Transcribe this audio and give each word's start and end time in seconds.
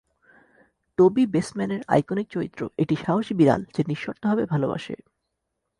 টোবি 0.97 1.23
বেসম্যানের 1.25 1.81
আইকনিক 1.87 2.27
চরিত্র, 2.29 2.61
একটি 2.77 2.95
সাহসী 2.95 3.33
বিড়াল 3.33 3.61
যে 3.75 3.81
নিঃশর্তভাবে 3.87 4.43
ভালবাসে। 4.45 4.95